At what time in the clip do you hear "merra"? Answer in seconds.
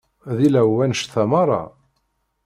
1.31-1.63